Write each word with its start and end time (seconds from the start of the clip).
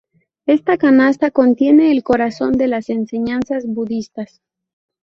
Esta 0.47 0.79
Canasta 0.79 1.29
contiene 1.29 1.91
el 1.91 2.01
corazón 2.01 2.53
de 2.53 2.65
las 2.67 2.89
enseñanzas 2.89 3.67
budistas. 3.67 4.41